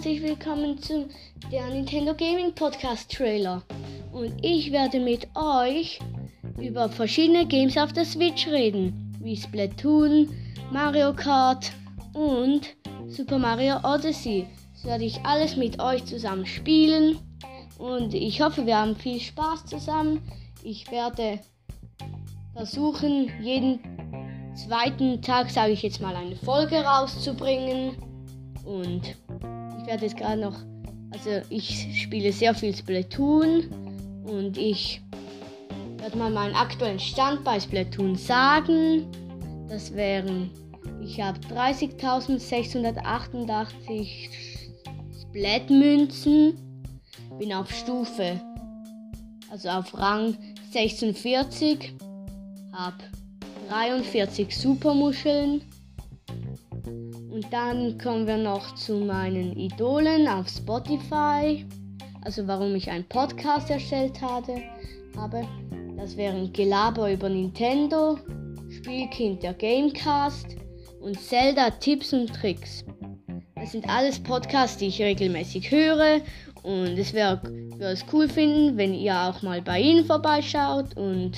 [0.00, 1.08] herzlich willkommen zu
[1.52, 3.62] der Nintendo Gaming Podcast Trailer.
[4.12, 5.98] Und ich werde mit euch
[6.58, 10.28] über verschiedene Games auf der Switch reden, wie Splatoon,
[10.72, 11.70] Mario Kart
[12.14, 12.62] und
[13.08, 14.46] Super Mario Odyssey.
[14.72, 17.18] Das werde ich alles mit euch zusammen spielen
[17.78, 20.22] und ich hoffe, wir haben viel Spaß zusammen.
[20.62, 21.40] Ich werde
[22.54, 23.80] versuchen, jeden
[24.54, 28.09] zweiten Tag, sage ich jetzt mal, eine Folge rauszubringen.
[28.64, 29.14] Und
[29.78, 30.56] ich werde jetzt gerade noch,
[31.10, 33.68] also ich spiele sehr viel Splatoon
[34.24, 35.02] und ich
[35.98, 39.06] werde mal meinen aktuellen Stand bei Splatoon sagen.
[39.68, 40.50] Das wären,
[41.02, 44.30] ich habe 30.688
[45.20, 46.54] Splat-Münzen,
[47.38, 48.40] bin auf Stufe,
[49.50, 50.36] also auf Rang
[50.72, 51.92] 46,
[52.72, 52.96] habe
[53.68, 55.62] 43 Supermuscheln.
[57.50, 61.66] Dann kommen wir noch zu meinen Idolen auf Spotify.
[62.22, 64.62] Also warum ich einen Podcast erstellt hatte,
[65.16, 65.42] habe.
[65.96, 68.18] Das wären Gelaber über Nintendo,
[68.70, 70.56] Spielkind der Gamecast
[71.00, 72.84] und Zelda Tipps und Tricks.
[73.56, 76.20] Das sind alles Podcasts, die ich regelmäßig höre
[76.62, 77.40] und es wäre
[77.80, 81.32] es cool finden, wenn ihr auch mal bei ihnen vorbeischaut und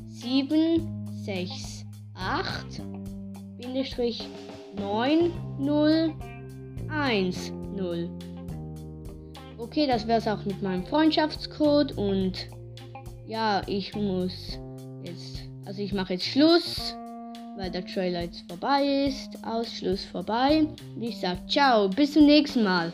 [0.08, 1.86] 7 6
[2.16, 2.82] 8
[4.76, 6.14] 9 0
[6.90, 8.10] 1 0.
[9.58, 12.50] Okay, das wäre es auch mit meinem Freundschaftscode und
[13.28, 14.60] ja, ich muss
[15.04, 16.96] jetzt, also ich mache jetzt Schluss,
[17.58, 19.38] weil der Trailer jetzt vorbei ist.
[19.46, 20.66] Ausschluss vorbei.
[20.96, 22.92] Und ich sage ciao, bis zum nächsten Mal.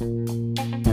[0.00, 0.89] Música